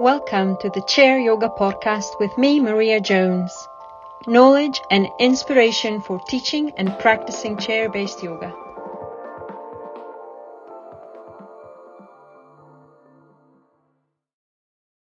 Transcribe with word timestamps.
Welcome 0.00 0.56
to 0.62 0.70
the 0.70 0.80
Chair 0.88 1.18
Yoga 1.18 1.50
Podcast 1.50 2.18
with 2.18 2.38
me, 2.38 2.58
Maria 2.58 3.02
Jones. 3.02 3.52
Knowledge 4.26 4.80
and 4.90 5.06
inspiration 5.18 6.00
for 6.00 6.18
teaching 6.26 6.72
and 6.78 6.98
practicing 6.98 7.58
chair 7.58 7.90
based 7.90 8.22
yoga. 8.22 8.50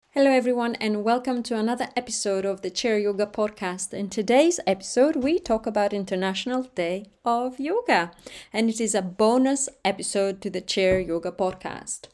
Hello, 0.10 0.30
everyone, 0.30 0.76
and 0.76 1.06
welcome 1.06 1.42
to 1.44 1.56
another 1.56 1.88
episode 1.96 2.44
of 2.44 2.62
the 2.62 2.70
Chair 2.70 3.00
Yoga 3.00 3.28
Podcast. 3.28 3.94
In 3.94 4.10
today's 4.10 4.60
episode, 4.68 5.16
we 5.16 5.40
talk 5.40 5.66
about 5.66 5.94
International 5.94 6.64
Day 6.76 7.06
of 7.24 7.62
Yoga, 7.62 8.12
and 8.52 8.70
it 8.70 8.82
is 8.82 8.94
a 8.94 9.02
bonus 9.02 9.70
episode 9.86 10.42
to 10.42 10.50
the 10.50 10.60
Chair 10.60 11.00
Yoga 11.00 11.32
Podcast. 11.32 12.10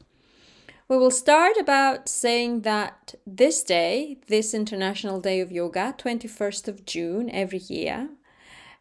We 0.90 0.98
will 0.98 1.12
start 1.12 1.58
about 1.60 2.08
saying 2.08 2.62
that 2.62 3.16
this 3.26 3.62
day, 3.62 4.20
this 4.28 4.54
International 4.54 5.20
Day 5.20 5.42
of 5.42 5.52
Yoga, 5.52 5.94
21st 5.98 6.70
of 6.70 6.86
June 6.86 7.30
every 7.30 7.60
year, 7.60 8.12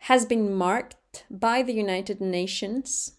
has 0.01 0.25
been 0.25 0.55
marked 0.55 1.25
by 1.29 1.65
the 1.65 1.73
United 1.73 2.21
Nations, 2.21 3.15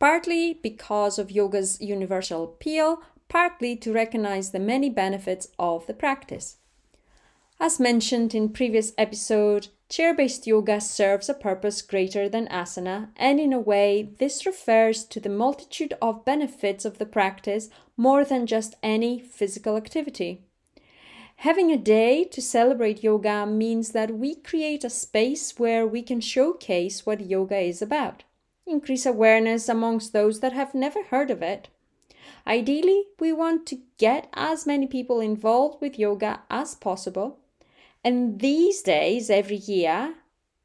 partly 0.00 0.54
because 0.60 1.20
of 1.20 1.30
yoga's 1.30 1.80
universal 1.80 2.42
appeal, 2.42 3.04
partly 3.28 3.76
to 3.76 3.92
recognize 3.92 4.50
the 4.50 4.58
many 4.58 4.90
benefits 4.90 5.46
of 5.56 5.86
the 5.86 5.94
practice. 5.94 6.56
As 7.60 7.78
mentioned 7.78 8.34
in 8.34 8.48
previous 8.48 8.92
episode, 8.98 9.68
chair-based 9.92 10.46
yoga 10.46 10.80
serves 10.80 11.28
a 11.28 11.34
purpose 11.34 11.82
greater 11.82 12.26
than 12.26 12.48
asana, 12.48 13.10
and 13.14 13.38
in 13.38 13.52
a 13.52 13.60
way 13.60 14.08
this 14.18 14.46
refers 14.46 15.04
to 15.04 15.20
the 15.20 15.28
multitude 15.28 15.92
of 16.00 16.24
benefits 16.24 16.86
of 16.86 16.96
the 16.96 17.04
practice 17.04 17.68
more 17.94 18.24
than 18.24 18.46
just 18.46 18.74
any 18.82 19.20
physical 19.20 19.76
activity. 19.76 20.40
Having 21.36 21.72
a 21.72 21.76
day 21.76 22.24
to 22.24 22.40
celebrate 22.40 23.04
yoga 23.04 23.44
means 23.44 23.92
that 23.92 24.14
we 24.14 24.34
create 24.34 24.82
a 24.82 24.88
space 24.88 25.58
where 25.58 25.86
we 25.86 26.00
can 26.00 26.22
showcase 26.22 27.04
what 27.04 27.26
yoga 27.26 27.58
is 27.58 27.82
about, 27.82 28.24
increase 28.66 29.04
awareness 29.04 29.68
amongst 29.68 30.14
those 30.14 30.40
that 30.40 30.54
have 30.54 30.74
never 30.74 31.02
heard 31.02 31.30
of 31.30 31.42
it. 31.42 31.68
Ideally, 32.46 33.08
we 33.20 33.30
want 33.30 33.66
to 33.66 33.82
get 33.98 34.30
as 34.32 34.66
many 34.66 34.86
people 34.86 35.20
involved 35.20 35.82
with 35.82 35.98
yoga 35.98 36.40
as 36.48 36.74
possible 36.74 37.40
and 38.04 38.40
these 38.40 38.82
days, 38.82 39.30
every 39.30 39.56
year, 39.56 40.14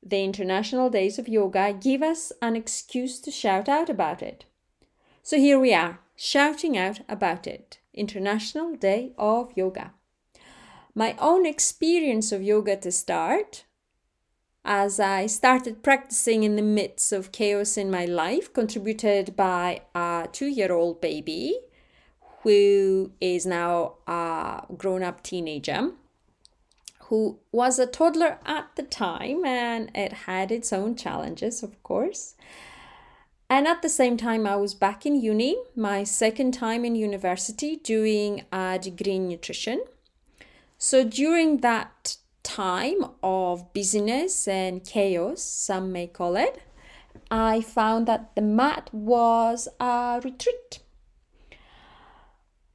the 0.02 0.24
International 0.24 0.90
Days 0.90 1.20
of 1.20 1.28
Yoga 1.28 1.74
give 1.74 2.02
us 2.02 2.32
an 2.42 2.56
excuse 2.56 3.20
to 3.20 3.32
shout 3.32 3.70
out 3.70 3.90
about 3.90 4.22
it. 4.22 4.46
So 5.22 5.38
here 5.38 5.60
we 5.60 5.74
are, 5.74 6.00
shouting 6.16 6.78
out 6.78 7.02
about 7.08 7.46
it 7.46 7.80
International 7.94 8.76
Day 8.76 9.14
of 9.18 9.52
Yoga. 9.56 9.94
My 10.96 11.16
own 11.20 11.46
experience 11.46 12.32
of 12.32 12.42
yoga 12.42 12.76
to 12.78 12.92
start, 12.92 13.66
as 14.66 15.00
I 15.00 15.28
started 15.28 15.84
practicing 15.84 16.44
in 16.44 16.56
the 16.56 16.64
midst 16.64 17.12
of 17.12 17.32
chaos 17.32 17.78
in 17.78 17.92
my 17.92 18.06
life, 18.06 18.52
contributed 18.52 19.36
by 19.36 19.82
a 19.94 20.28
two 20.32 20.48
year 20.48 20.74
old 20.74 21.02
baby 21.02 21.60
who 22.42 23.12
is 23.22 23.46
now 23.46 23.98
a 24.08 24.64
grown 24.76 25.04
up 25.04 25.22
teenager 25.22 25.92
who 27.08 27.40
was 27.52 27.80
a 27.80 27.86
toddler 27.86 28.38
at 28.46 28.68
the 28.76 28.84
time 28.84 29.46
and 29.46 29.90
it 29.96 30.12
had 30.14 30.52
its 30.52 30.74
own 30.74 30.96
challenges, 30.96 31.64
of 31.64 31.82
course. 31.82 32.36
And 33.50 33.66
at 33.66 33.82
the 33.82 33.90
same 33.90 34.18
time, 34.18 34.46
I 34.46 34.58
was 34.58 34.74
back 34.74 35.06
in 35.06 35.16
uni, 35.16 35.56
my 35.74 36.04
second 36.04 36.54
time 36.54 36.84
in 36.84 36.96
university, 36.96 37.78
doing 37.78 38.44
a 38.52 38.78
degree 38.78 39.16
in 39.16 39.30
nutrition. 39.30 39.86
So 40.78 41.06
during 41.06 41.58
that 41.62 42.18
time 42.44 43.06
of 43.24 43.72
busyness 43.74 44.46
and 44.46 44.84
chaos, 44.84 45.42
some 45.42 45.94
may 45.94 46.08
call 46.08 46.36
it, 46.36 46.62
I 47.32 47.62
found 47.62 48.06
that 48.08 48.36
the 48.36 48.42
mat 48.42 48.90
was 48.92 49.70
a 49.80 50.20
retreat. 50.22 50.80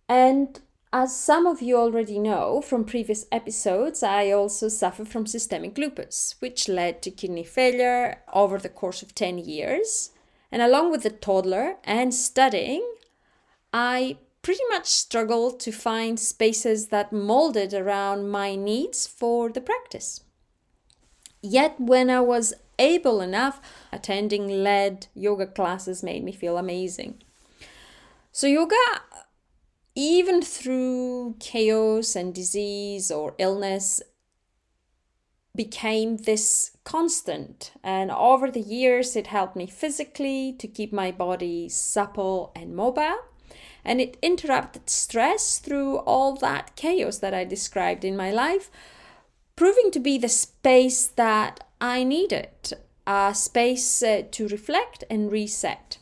And 0.09 0.59
as 0.93 1.17
some 1.17 1.47
of 1.47 1.63
you 1.63 1.79
already 1.79 2.19
know 2.19 2.61
from 2.61 2.85
previous 2.85 3.25
episodes, 3.33 4.03
I 4.03 4.31
also 4.31 4.69
suffer 4.69 5.05
from 5.07 5.27
systemic 5.27 5.79
lupus, 5.79 6.35
which 6.41 6.69
led 6.69 7.01
to 7.03 7.11
kidney 7.11 7.45
failure 7.45 8.23
over 8.33 8.59
the 8.59 8.69
course 8.69 9.03
of 9.03 9.15
10 9.15 9.39
years. 9.39 10.11
And 10.51 10.61
along 10.61 10.91
with 10.91 11.03
the 11.03 11.11
toddler 11.11 11.77
and 11.85 12.13
studying, 12.13 12.87
I 13.73 14.19
pretty 14.43 14.65
much 14.69 14.87
struggled 14.87 15.61
to 15.61 15.73
find 15.73 16.21
spaces 16.21 16.89
that 16.89 17.13
molded 17.13 17.73
around 17.73 18.29
my 18.29 18.55
needs 18.55 19.07
for 19.07 19.49
the 19.49 19.63
practice. 19.63 20.21
Yet, 21.41 21.81
when 21.81 22.11
I 22.11 22.21
was 22.21 22.53
able 22.79 23.23
enough, 23.23 23.61
attending 23.91 24.63
led 24.63 25.07
yoga 25.15 25.47
classes 25.47 26.03
made 26.03 26.23
me 26.23 26.33
feel 26.33 26.59
amazing. 26.59 27.23
So, 28.31 28.47
yoga 28.47 28.77
even 29.95 30.41
through 30.41 31.37
chaos 31.39 32.17
and 32.17 32.35
disease 32.35 33.11
or 33.11 33.35
illness 33.39 34.01
became 35.55 36.17
this 36.17 36.77
constant. 36.85 37.73
And 37.83 38.11
over 38.11 38.51
the 38.51 38.61
years 38.61 39.17
it 39.17 39.27
helped 39.27 39.57
me 39.57 39.67
physically 39.67 40.55
to 40.59 40.67
keep 40.67 40.93
my 40.93 41.11
body 41.11 41.69
supple 41.69 42.53
and 42.57 42.75
mobile. 42.75 43.19
And 43.85 44.01
it 44.01 44.17
interrupted 44.23 44.89
stress 44.89 45.59
through 45.59 45.99
all 45.99 46.37
that 46.37 46.77
chaos 46.77 47.19
that 47.19 47.35
I 47.35 47.45
described 47.45 48.05
in 48.05 48.17
my 48.17 48.31
life 48.31 48.71
proving 49.57 49.91
to 49.91 50.01
be 50.01 50.19
the 50.19 50.29
space 50.29 51.07
that 51.07 51.67
I 51.81 52.05
needed 52.05 52.73
a 53.07 53.35
space 53.35 54.03
uh, 54.03 54.23
to 54.31 54.49
reflect 54.49 55.05
and 55.11 55.31
reset 55.31 55.99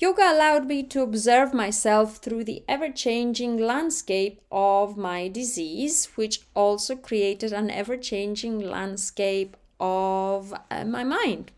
Yoga 0.00 0.32
allowed 0.32 0.66
me 0.66 0.82
to 0.82 1.02
observe 1.02 1.52
myself 1.52 2.16
through 2.16 2.42
the 2.42 2.64
ever 2.66 2.88
changing 2.88 3.58
landscape 3.58 4.40
of 4.50 4.96
my 4.96 5.28
disease, 5.28 6.06
which 6.14 6.40
also 6.56 6.96
created 6.96 7.52
an 7.52 7.70
ever 7.70 7.98
changing 7.98 8.58
landscape 8.58 9.58
of 9.78 10.54
uh, 10.70 10.84
my 10.86 11.04
mind. 11.04 11.52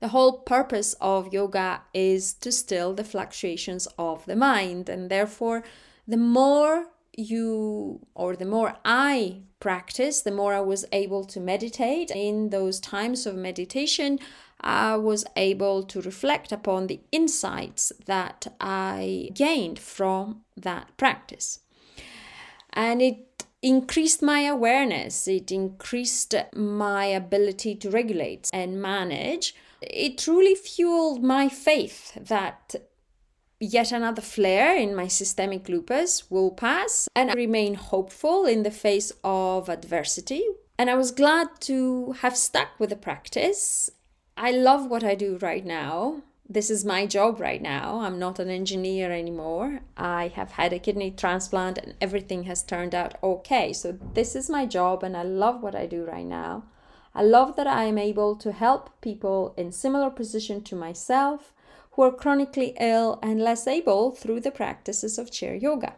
The 0.00 0.08
whole 0.08 0.38
purpose 0.38 0.94
of 1.02 1.34
yoga 1.34 1.82
is 1.92 2.32
to 2.34 2.50
still 2.50 2.94
the 2.94 3.04
fluctuations 3.04 3.86
of 3.98 4.24
the 4.24 4.36
mind, 4.36 4.88
and 4.88 5.10
therefore, 5.10 5.62
the 6.08 6.16
more 6.16 6.86
you 7.14 8.00
or 8.14 8.36
the 8.36 8.46
more 8.46 8.76
I 8.86 9.42
practice, 9.58 10.22
the 10.22 10.30
more 10.30 10.54
I 10.54 10.60
was 10.60 10.86
able 10.92 11.24
to 11.26 11.38
meditate. 11.38 12.10
In 12.10 12.48
those 12.48 12.80
times 12.80 13.26
of 13.26 13.34
meditation, 13.36 14.18
I 14.60 14.96
was 14.96 15.24
able 15.36 15.82
to 15.84 16.00
reflect 16.00 16.52
upon 16.52 16.86
the 16.86 17.00
insights 17.12 17.92
that 18.06 18.46
I 18.60 19.30
gained 19.34 19.78
from 19.78 20.42
that 20.56 20.96
practice. 20.96 21.60
And 22.72 23.00
it 23.02 23.44
increased 23.62 24.22
my 24.22 24.42
awareness, 24.42 25.26
it 25.28 25.50
increased 25.50 26.34
my 26.54 27.06
ability 27.06 27.74
to 27.76 27.90
regulate 27.90 28.48
and 28.52 28.80
manage. 28.80 29.54
It 29.82 30.18
truly 30.18 30.54
fueled 30.54 31.22
my 31.22 31.48
faith 31.48 32.14
that 32.14 32.74
yet 33.58 33.92
another 33.92 34.22
flare 34.22 34.74
in 34.76 34.94
my 34.94 35.06
systemic 35.06 35.68
lupus 35.68 36.30
will 36.30 36.50
pass 36.50 37.08
and 37.14 37.30
I 37.30 37.34
remain 37.34 37.74
hopeful 37.74 38.46
in 38.46 38.62
the 38.62 38.70
face 38.70 39.12
of 39.22 39.68
adversity. 39.68 40.44
And 40.78 40.88
I 40.88 40.94
was 40.94 41.10
glad 41.10 41.48
to 41.60 42.12
have 42.20 42.36
stuck 42.36 42.68
with 42.78 42.88
the 42.88 42.96
practice 42.96 43.90
I 44.42 44.52
love 44.52 44.86
what 44.86 45.04
I 45.04 45.16
do 45.16 45.36
right 45.42 45.66
now. 45.66 46.22
This 46.48 46.70
is 46.70 46.82
my 46.82 47.04
job 47.04 47.40
right 47.40 47.60
now. 47.60 48.00
I'm 48.00 48.18
not 48.18 48.38
an 48.38 48.48
engineer 48.48 49.12
anymore. 49.12 49.80
I 49.98 50.28
have 50.28 50.52
had 50.52 50.72
a 50.72 50.78
kidney 50.78 51.10
transplant 51.10 51.76
and 51.76 51.92
everything 52.00 52.44
has 52.44 52.62
turned 52.62 52.94
out 52.94 53.16
okay. 53.22 53.74
So, 53.74 53.98
this 54.14 54.34
is 54.34 54.48
my 54.48 54.64
job 54.64 55.02
and 55.02 55.14
I 55.14 55.24
love 55.24 55.62
what 55.62 55.74
I 55.74 55.84
do 55.84 56.06
right 56.06 56.24
now. 56.24 56.64
I 57.14 57.22
love 57.22 57.54
that 57.56 57.66
I 57.66 57.84
am 57.84 57.98
able 57.98 58.34
to 58.36 58.52
help 58.52 58.98
people 59.02 59.52
in 59.58 59.72
similar 59.72 60.08
position 60.08 60.62
to 60.62 60.74
myself 60.74 61.52
who 61.92 62.02
are 62.02 62.10
chronically 62.10 62.74
ill 62.80 63.18
and 63.22 63.42
less 63.42 63.66
able 63.66 64.10
through 64.10 64.40
the 64.40 64.50
practices 64.50 65.18
of 65.18 65.30
chair 65.30 65.54
yoga. 65.54 65.96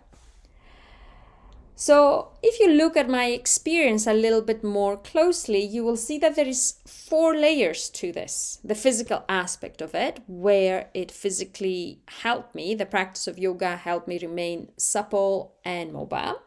So, 1.85 2.29
if 2.45 2.61
you 2.61 2.69
look 2.69 2.97
at 2.97 3.09
my 3.09 3.25
experience 3.25 4.07
a 4.07 4.13
little 4.13 4.41
bit 4.41 4.63
more 4.63 4.97
closely, 4.97 5.65
you 5.65 5.83
will 5.83 5.97
see 5.97 6.17
that 6.19 6.37
there 6.37 6.47
is 6.47 6.77
four 6.87 7.35
layers 7.35 7.91
to 7.91 8.13
this. 8.13 8.61
The 8.63 8.77
physical 8.77 9.25
aspect 9.29 9.83
of 9.83 9.93
it, 9.93 10.21
where 10.29 10.91
it 10.95 11.11
physically 11.11 11.99
helped 12.23 12.55
me, 12.55 12.77
the 12.77 12.87
practice 12.87 13.27
of 13.27 13.37
yoga 13.37 13.75
helped 13.75 14.07
me 14.07 14.21
remain 14.21 14.71
supple 14.77 15.57
and 15.65 15.93
mobile. 15.93 16.43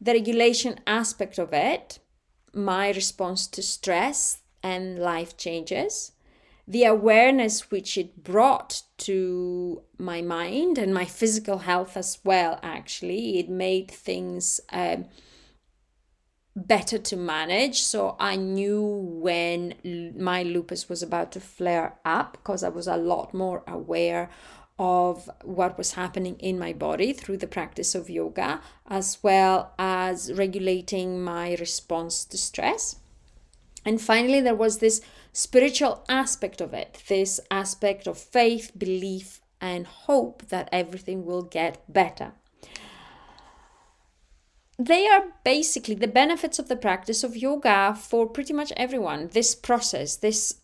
The 0.00 0.14
regulation 0.14 0.80
aspect 0.84 1.38
of 1.38 1.52
it, 1.52 2.00
my 2.52 2.88
response 2.88 3.46
to 3.46 3.62
stress 3.62 4.40
and 4.64 4.98
life 4.98 5.36
changes. 5.36 6.10
The 6.68 6.84
awareness 6.84 7.70
which 7.70 7.96
it 7.96 8.24
brought 8.24 8.82
to 8.98 9.82
my 9.98 10.20
mind 10.20 10.78
and 10.78 10.92
my 10.92 11.04
physical 11.04 11.58
health 11.58 11.96
as 11.96 12.18
well, 12.24 12.58
actually, 12.62 13.38
it 13.38 13.48
made 13.48 13.90
things. 13.90 14.60
Um, 14.72 15.06
better 16.56 16.96
to 16.96 17.16
manage. 17.16 17.82
So 17.82 18.16
I 18.18 18.36
knew 18.36 18.82
when 18.82 19.74
my 20.16 20.42
lupus 20.42 20.88
was 20.88 21.02
about 21.02 21.30
to 21.32 21.40
flare 21.40 21.98
up 22.04 22.32
because 22.32 22.64
I 22.64 22.70
was 22.70 22.86
a 22.86 22.96
lot 22.96 23.34
more 23.34 23.62
aware 23.66 24.30
of 24.78 25.30
what 25.42 25.78
was 25.78 25.92
happening 25.92 26.36
in 26.38 26.58
my 26.58 26.72
body 26.72 27.12
through 27.12 27.38
the 27.38 27.46
practice 27.46 27.94
of 27.94 28.10
yoga, 28.10 28.60
as 28.86 29.18
well 29.22 29.72
as 29.78 30.32
regulating 30.32 31.22
my 31.22 31.54
response 31.56 32.24
to 32.26 32.36
stress. 32.36 32.96
And 33.86 33.98
finally, 34.00 34.42
there 34.42 34.54
was 34.54 34.78
this 34.78 35.00
spiritual 35.32 36.04
aspect 36.08 36.60
of 36.60 36.74
it, 36.74 37.02
this 37.08 37.40
aspect 37.50 38.06
of 38.06 38.18
faith, 38.18 38.72
belief, 38.76 39.40
and 39.60 39.86
hope 39.86 40.48
that 40.48 40.68
everything 40.70 41.24
will 41.24 41.42
get 41.42 41.80
better 41.90 42.32
they 44.78 45.08
are 45.08 45.28
basically 45.42 45.94
the 45.94 46.08
benefits 46.08 46.58
of 46.58 46.68
the 46.68 46.76
practice 46.76 47.24
of 47.24 47.36
yoga 47.36 47.94
for 47.94 48.26
pretty 48.28 48.52
much 48.52 48.72
everyone. 48.76 49.28
This 49.32 49.54
process, 49.54 50.16
this 50.16 50.60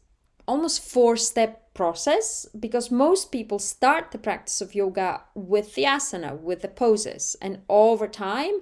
almost 0.47 0.83
four 0.83 1.17
step 1.17 1.73
process, 1.73 2.47
because 2.59 2.91
most 2.91 3.33
people 3.33 3.59
start 3.59 4.11
the 4.11 4.19
practice 4.19 4.61
of 4.61 4.75
yoga 4.75 5.23
with 5.35 5.75
the 5.75 5.85
asana, 5.85 6.39
with 6.39 6.61
the 6.61 6.69
poses, 6.69 7.37
and 7.41 7.63
over 7.69 8.07
time, 8.07 8.61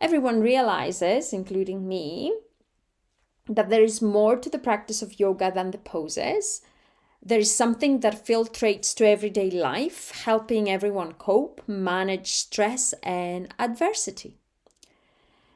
everyone 0.00 0.40
realizes, 0.40 1.32
including 1.32 1.86
me, 1.86 2.34
that 3.48 3.68
there 3.68 3.82
is 3.82 4.00
more 4.00 4.36
to 4.36 4.48
the 4.48 4.58
practice 4.58 5.02
of 5.02 5.20
yoga 5.20 5.50
than 5.54 5.70
the 5.70 5.78
poses. 5.78 6.62
There 7.22 7.38
is 7.38 7.54
something 7.54 8.00
that 8.00 8.26
filtrates 8.26 8.94
to 8.96 9.08
everyday 9.08 9.50
life, 9.50 10.10
helping 10.24 10.68
everyone 10.68 11.12
cope, 11.14 11.62
manage 11.66 12.32
stress 12.32 12.92
and 13.02 13.52
adversity. 13.58 14.38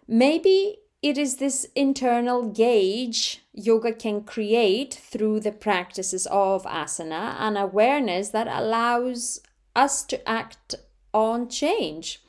Maybe 0.06 0.78
it 1.02 1.16
is 1.16 1.36
this 1.36 1.66
internal 1.76 2.48
gauge 2.50 3.44
yoga 3.52 3.92
can 3.92 4.22
create 4.22 4.94
through 4.94 5.40
the 5.40 5.52
practices 5.52 6.26
of 6.30 6.64
asana 6.64 7.36
and 7.38 7.56
awareness 7.56 8.30
that 8.30 8.48
allows 8.48 9.40
us 9.76 10.02
to 10.04 10.28
act 10.28 10.74
on 11.14 11.48
change. 11.48 12.20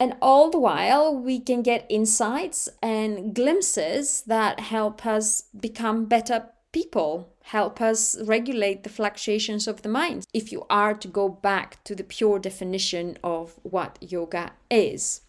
And 0.00 0.16
all 0.22 0.50
the 0.50 0.60
while, 0.60 1.14
we 1.14 1.40
can 1.40 1.62
get 1.62 1.86
insights 1.88 2.68
and 2.80 3.34
glimpses 3.34 4.22
that 4.26 4.60
help 4.60 5.04
us 5.04 5.42
become 5.58 6.04
better 6.04 6.50
people, 6.72 7.32
help 7.42 7.80
us 7.80 8.16
regulate 8.22 8.84
the 8.84 8.90
fluctuations 8.90 9.66
of 9.66 9.82
the 9.82 9.88
mind. 9.88 10.26
If 10.32 10.52
you 10.52 10.64
are 10.70 10.94
to 10.94 11.08
go 11.08 11.28
back 11.28 11.82
to 11.84 11.96
the 11.96 12.04
pure 12.04 12.38
definition 12.38 13.18
of 13.24 13.58
what 13.62 13.98
yoga 14.00 14.52
is. 14.70 15.22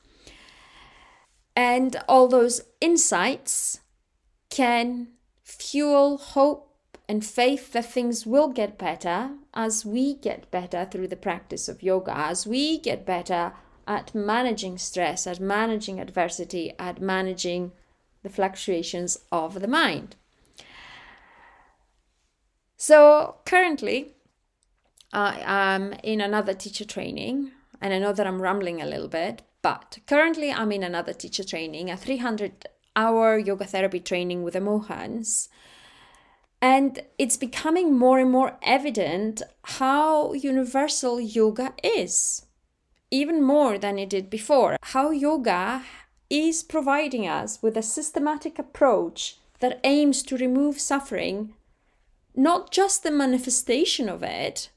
And 1.56 1.96
all 2.08 2.28
those 2.28 2.62
insights 2.80 3.80
can 4.52 5.08
fuel 5.44 6.18
hope 6.18 6.68
and 7.08 7.26
faith 7.26 7.74
that 7.74 7.92
things 7.92 8.26
will 8.26 8.50
get 8.50 8.78
better 8.78 9.32
as 9.56 9.84
we 9.84 10.14
get 10.14 10.52
better 10.52 10.86
through 10.86 11.08
the 11.08 11.16
practice 11.16 11.68
of 11.68 11.82
yoga, 11.82 12.16
as 12.16 12.46
we 12.46 12.78
get 12.78 13.04
better 13.04 13.54
at 13.90 14.14
managing 14.14 14.78
stress, 14.78 15.26
at 15.26 15.40
managing 15.40 16.00
adversity, 16.00 16.72
at 16.78 17.02
managing 17.02 17.72
the 18.22 18.30
fluctuations 18.30 19.18
of 19.32 19.60
the 19.60 19.68
mind. 19.68 20.16
So 22.78 23.38
currently, 23.46 24.14
I 25.12 25.42
am 25.44 25.94
in 26.04 26.22
another 26.22 26.54
teacher 26.54 26.86
training, 26.86 27.52
and 27.82 27.92
I 27.92 27.98
know 27.98 28.14
that 28.14 28.28
I'm 28.28 28.44
rambling 28.44 28.80
a 28.80 28.86
little 28.86 29.08
bit, 29.08 29.42
but 29.64 29.98
currently 30.06 30.52
I'm 30.52 30.72
in 30.72 30.84
another 30.84 31.14
teacher 31.14 31.44
training, 31.44 31.90
a 31.90 31.98
300 31.98 32.68
hour 32.96 33.40
yoga 33.40 33.66
therapy 33.66 34.00
training 34.00 34.44
with 34.44 34.54
the 34.54 34.62
Mohans. 34.62 35.50
And 36.62 37.00
it's 37.18 37.38
becoming 37.38 37.98
more 37.98 38.20
and 38.20 38.30
more 38.30 38.58
evident 38.62 39.42
how 39.64 40.34
universal 40.34 41.20
yoga 41.20 41.74
is, 41.84 42.46
even 43.12 43.42
more 43.42 43.78
than 43.78 43.98
it 43.98 44.10
did 44.10 44.30
before. 44.30 44.78
How 44.82 45.12
yoga 45.12 45.84
is 46.30 46.64
providing 46.64 47.28
us 47.28 47.62
with 47.62 47.76
a 47.76 47.82
systematic 47.82 48.60
approach 48.60 49.38
that 49.60 49.80
aims 49.84 50.24
to 50.24 50.38
remove 50.38 50.80
suffering 50.80 51.54
not 52.36 52.72
just 52.72 53.04
the 53.04 53.12
manifestation 53.12 54.08
of 54.08 54.24
it, 54.24 54.70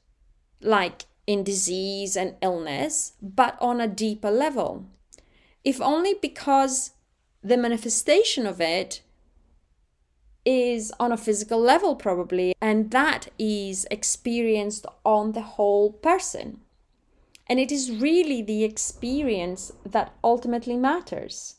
like 0.61 1.05
in 1.25 1.43
disease 1.43 2.17
and 2.17 2.35
illness, 2.41 3.13
but 3.21 3.57
on 3.61 3.79
a 3.79 3.87
deeper 3.87 4.31
level. 4.31 4.85
If 5.63 5.79
only 5.79 6.15
because 6.21 6.91
the 7.41 7.55
manifestation 7.55 8.45
of 8.45 8.59
it 8.59 9.01
is 10.45 10.91
on 10.99 11.13
a 11.13 11.17
physical 11.17 11.59
level, 11.59 11.95
probably, 11.95 12.53
and 12.59 12.91
that 12.91 13.29
is 13.39 13.87
experienced 13.89 14.85
on 15.05 15.31
the 15.31 15.41
whole 15.41 15.93
person. 15.93 16.59
And 17.47 17.59
it 17.59 17.71
is 17.71 17.91
really 17.91 18.41
the 18.41 18.63
experience 18.63 19.71
that 19.85 20.13
ultimately 20.23 20.77
matters 20.77 21.55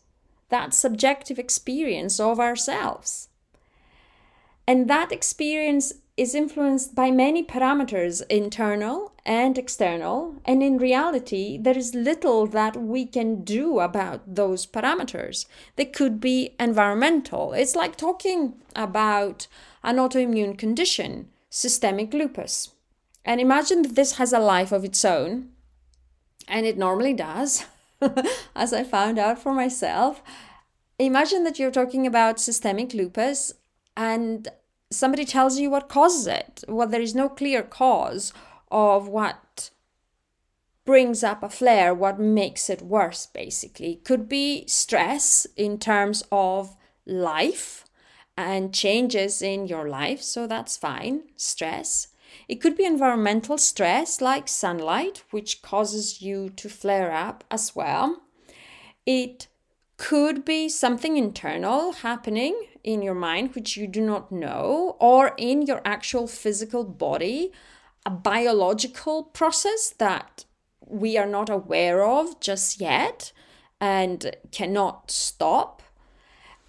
that 0.50 0.72
subjective 0.75 1.38
experience 1.38 2.20
of 2.20 2.38
ourselves. 2.38 3.28
And 4.69 4.88
that 4.88 5.10
experience 5.10 5.94
is 6.16 6.34
influenced 6.34 6.94
by 6.94 7.10
many 7.10 7.42
parameters, 7.42 8.22
internal 8.28 9.12
and 9.26 9.58
external. 9.58 10.36
And 10.44 10.62
in 10.62 10.78
reality, 10.78 11.58
there 11.58 11.76
is 11.76 11.94
little 11.94 12.46
that 12.46 12.76
we 12.76 13.04
can 13.04 13.42
do 13.42 13.81
about 13.81 14.36
those 14.36 14.64
parameters. 14.64 15.46
They 15.75 15.86
could 15.86 16.20
be 16.20 16.54
environmental. 16.60 17.52
It's 17.52 17.75
like 17.75 17.96
talking 17.96 18.54
about 18.76 19.48
an 19.82 19.96
autoimmune 19.96 20.56
condition, 20.56 21.31
systemic 21.50 22.14
lupus. 22.14 22.70
And 23.25 23.40
imagine 23.40 23.82
that 23.82 23.96
this 23.96 24.12
has 24.19 24.32
a 24.32 24.38
life 24.38 24.70
of 24.70 24.84
its 24.84 25.04
own, 25.04 25.48
and 26.49 26.67
it 26.67 26.79
normally 26.79 27.14
does, 27.14 27.64
as 28.56 28.73
I 28.73 28.85
found 28.85 29.19
out 29.19 29.38
for 29.38 29.52
myself. 29.52 30.23
Imagine 30.99 31.44
that 31.44 31.58
you're 31.58 31.70
talking 31.70 32.06
about 32.06 32.38
systemic 32.38 32.94
lupus 32.94 33.52
and 33.96 34.49
somebody 34.91 35.25
tells 35.25 35.58
you 35.58 35.70
what 35.70 35.88
causes 35.88 36.26
it. 36.26 36.64
Well, 36.69 36.88
there 36.88 37.00
is 37.00 37.14
no 37.14 37.29
clear 37.29 37.62
cause 37.62 38.32
of 38.70 39.08
what 39.08 39.70
brings 40.85 41.25
up 41.25 41.43
a 41.43 41.49
flare, 41.49 41.94
what 41.94 42.20
makes 42.20 42.69
it 42.69 42.82
worse, 42.82 43.26
basically. 43.26 43.96
Could 44.05 44.29
be 44.29 44.67
stress 44.67 45.46
in 45.56 45.79
terms 45.79 46.22
of 46.31 46.77
life 47.06 47.84
and 48.36 48.74
changes 48.74 49.41
in 49.41 49.67
your 49.67 49.89
life, 49.89 50.20
so 50.20 50.46
that's 50.46 50.77
fine, 50.77 51.22
stress. 51.36 52.08
It 52.48 52.60
could 52.60 52.76
be 52.76 52.84
environmental 52.84 53.58
stress 53.58 54.20
like 54.20 54.48
sunlight, 54.48 55.24
which 55.31 55.62
causes 55.62 56.22
you 56.22 56.50
to 56.50 56.69
flare 56.69 57.12
up 57.12 57.44
as 57.50 57.74
well. 57.74 58.22
It 59.06 59.48
could 59.96 60.44
be 60.44 60.69
something 60.69 61.17
internal 61.17 61.93
happening 61.93 62.55
in 62.82 63.00
your 63.00 63.14
mind 63.14 63.55
which 63.55 63.76
you 63.76 63.86
do 63.86 64.00
not 64.00 64.31
know, 64.31 64.96
or 65.00 65.34
in 65.38 65.62
your 65.62 65.81
actual 65.84 66.26
physical 66.26 66.84
body, 66.84 67.53
a 68.05 68.10
biological 68.10 69.22
process 69.22 69.94
that 69.98 70.44
we 70.86 71.17
are 71.17 71.26
not 71.26 71.48
aware 71.48 72.05
of 72.05 72.41
just 72.41 72.81
yet 72.81 73.32
and 73.81 74.36
cannot 74.50 75.10
stop. 75.10 75.82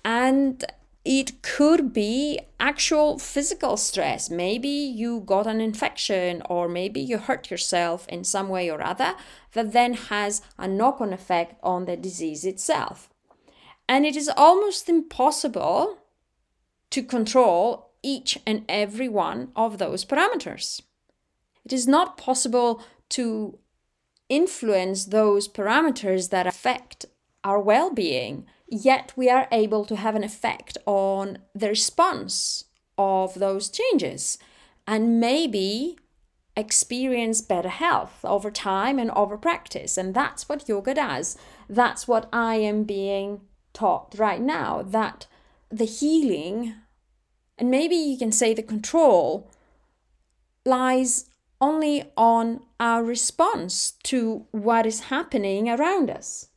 And 0.03 0.63
it 1.05 1.43
could 1.43 1.93
be 1.93 2.39
actual 2.59 3.19
physical 3.19 3.77
stress. 3.77 4.31
Maybe 4.31 4.67
you 4.67 5.21
got 5.21 5.45
an 5.45 5.61
infection, 5.61 6.41
or 6.49 6.67
maybe 6.67 6.99
you 6.99 7.19
hurt 7.19 7.51
yourself 7.51 8.07
in 8.09 8.23
some 8.23 8.49
way 8.49 8.71
or 8.71 8.81
other, 8.81 9.13
that 9.53 9.71
then 9.71 9.93
has 9.93 10.41
a 10.57 10.67
knock 10.67 10.99
on 10.99 11.13
effect 11.13 11.59
on 11.61 11.85
the 11.85 11.95
disease 11.95 12.43
itself. 12.43 13.07
And 13.87 14.03
it 14.03 14.15
is 14.15 14.31
almost 14.35 14.89
impossible 14.89 15.99
to 16.89 17.03
control 17.03 17.91
each 18.01 18.39
and 18.47 18.65
every 18.67 19.07
one 19.07 19.51
of 19.55 19.77
those 19.77 20.03
parameters. 20.03 20.81
It 21.63 21.71
is 21.71 21.87
not 21.87 22.17
possible 22.17 22.81
to 23.09 23.59
influence 24.27 25.05
those 25.05 25.47
parameters 25.47 26.31
that 26.31 26.47
affect 26.47 27.05
our 27.45 27.61
well 27.61 27.93
being, 27.93 28.45
yet 28.67 29.13
we 29.15 29.29
are 29.29 29.47
able 29.51 29.85
to 29.85 29.95
have 29.95 30.15
an 30.15 30.23
effect 30.23 30.77
on 30.85 31.37
the 31.53 31.69
response 31.69 32.65
of 32.97 33.35
those 33.35 33.69
changes 33.69 34.37
and 34.87 35.19
maybe 35.19 35.97
experience 36.57 37.41
better 37.41 37.69
health 37.69 38.23
over 38.23 38.49
time 38.49 38.97
and 38.97 39.11
over 39.11 39.37
practice. 39.37 39.97
And 39.97 40.13
that's 40.13 40.49
what 40.49 40.67
yoga 40.67 40.93
does. 40.93 41.37
That's 41.69 42.07
what 42.07 42.27
I 42.33 42.55
am 42.55 42.83
being 42.83 43.41
taught 43.73 44.15
right 44.17 44.41
now 44.41 44.81
that 44.81 45.27
the 45.69 45.85
healing 45.85 46.75
And 47.57 47.71
maybe 47.71 47.95
you 47.95 48.17
can 48.17 48.31
say 48.31 48.53
the 48.53 48.63
control 48.63 49.49
lies 50.65 51.25
only 51.61 52.11
on 52.17 52.61
our 52.79 53.03
response 53.03 53.93
to 54.03 54.45
what 54.51 54.85
is 54.85 55.01
happening 55.11 55.69
around 55.69 56.09
us. 56.09 56.49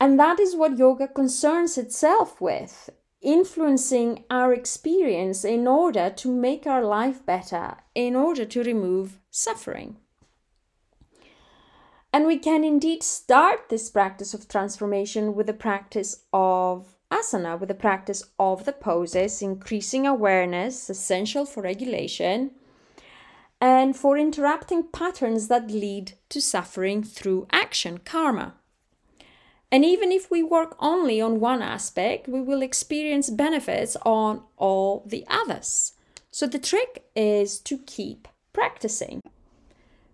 And 0.00 0.18
that 0.18 0.40
is 0.40 0.56
what 0.56 0.78
yoga 0.78 1.08
concerns 1.08 1.78
itself 1.78 2.40
with 2.40 2.90
influencing 3.22 4.22
our 4.28 4.52
experience 4.52 5.44
in 5.44 5.66
order 5.66 6.10
to 6.10 6.30
make 6.30 6.66
our 6.66 6.84
life 6.84 7.24
better, 7.24 7.78
in 7.94 8.14
order 8.14 8.44
to 8.44 8.62
remove 8.62 9.18
suffering. 9.30 9.96
And 12.12 12.26
we 12.26 12.38
can 12.38 12.62
indeed 12.62 13.02
start 13.02 13.70
this 13.70 13.90
practice 13.90 14.34
of 14.34 14.46
transformation 14.46 15.34
with 15.34 15.46
the 15.46 15.54
practice 15.54 16.24
of 16.32 16.94
asana, 17.10 17.58
with 17.58 17.68
the 17.68 17.74
practice 17.74 18.22
of 18.38 18.66
the 18.66 18.72
poses, 18.72 19.42
increasing 19.42 20.06
awareness, 20.06 20.88
essential 20.90 21.46
for 21.46 21.62
regulation, 21.62 22.52
and 23.60 23.96
for 23.96 24.18
interrupting 24.18 24.84
patterns 24.92 25.48
that 25.48 25.70
lead 25.70 26.12
to 26.28 26.40
suffering 26.40 27.02
through 27.02 27.46
action, 27.50 27.98
karma. 27.98 28.54
And 29.74 29.84
even 29.84 30.12
if 30.12 30.30
we 30.30 30.44
work 30.44 30.76
only 30.78 31.20
on 31.20 31.40
one 31.40 31.60
aspect, 31.60 32.28
we 32.28 32.40
will 32.40 32.62
experience 32.62 33.28
benefits 33.28 33.96
on 34.06 34.44
all 34.56 35.02
the 35.04 35.24
others. 35.26 35.94
So 36.30 36.46
the 36.46 36.60
trick 36.60 37.06
is 37.16 37.58
to 37.62 37.78
keep 37.78 38.28
practicing. 38.52 39.20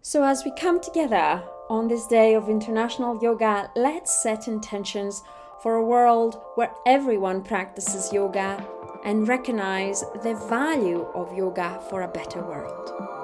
So 0.01 0.25
as 0.25 0.47
we 0.47 0.53
come 0.59 0.81
together 0.81 1.43
on 1.69 1.89
this 1.89 2.07
day 2.07 2.33
of 2.35 2.49
International 2.49 3.23
Yoga, 3.23 3.71
let's 3.77 4.23
set 4.23 4.49
intentions 4.49 5.23
for 5.63 5.75
a 5.75 5.85
world 5.85 6.41
where 6.55 6.73
everyone 6.87 7.43
practices 7.43 8.15
yoga 8.15 8.67
and 9.05 9.29
recognize 9.29 10.03
the 10.23 10.37
value 10.49 11.03
of 11.15 11.37
yoga 11.37 11.83
for 11.91 12.01
a 12.01 12.09
better 12.09 12.41
world. 12.41 13.20